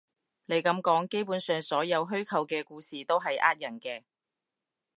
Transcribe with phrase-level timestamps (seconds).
[0.45, 4.01] 你噉講，基本上所有虛構嘅故事都係呃人嘅